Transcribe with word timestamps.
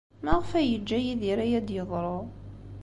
Maɣef 0.23 0.49
ay 0.59 0.67
yeǧǧa 0.71 0.97
Yidir 1.01 1.39
aya 1.45 1.57
ad 1.59 1.65
d-yeḍru? 1.67 2.19